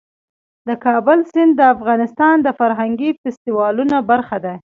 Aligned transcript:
د 0.67 0.69
کابل 0.85 1.19
سیند 1.31 1.51
د 1.57 1.61
افغانستان 1.75 2.35
د 2.41 2.47
فرهنګي 2.59 3.09
فستیوالونو 3.21 3.97
برخه 4.11 4.37
ده. 4.45 4.53